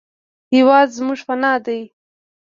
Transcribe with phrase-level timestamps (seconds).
[0.53, 1.81] هېواد زموږ پناه دی